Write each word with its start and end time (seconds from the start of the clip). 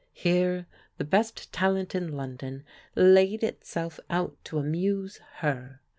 Here 0.13 0.65
the 0.97 1.03
best 1.03 1.53
talent 1.53 1.93
in 1.93 2.13
London 2.17 2.63
laid 2.95 3.43
itself 3.43 3.99
out 4.09 4.35
to 4.45 4.57
amuse 4.57 5.19
her. 5.41 5.79